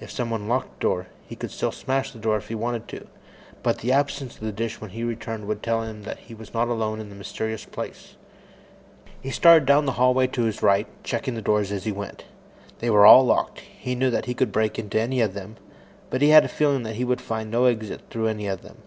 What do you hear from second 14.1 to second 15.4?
that he could break into any of